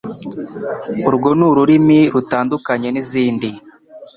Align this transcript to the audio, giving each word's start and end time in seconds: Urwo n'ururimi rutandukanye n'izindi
Urwo 1.07 1.29
n'ururimi 1.39 1.99
rutandukanye 2.13 2.87
n'izindi 2.91 3.49